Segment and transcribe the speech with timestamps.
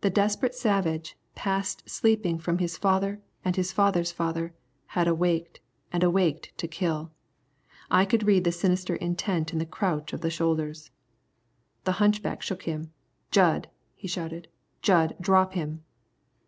[0.00, 4.54] The desperate savage, passed sleeping from his father and his father's father,
[4.86, 5.60] had awaked,
[5.92, 7.12] and awaked to kill.
[7.88, 10.90] I could read the sinister intent in the crouch of his shoulders.
[11.84, 12.92] The hunchback shook him.
[13.30, 14.48] "Jud," he shouted,
[14.82, 15.84] "Jud, drop him."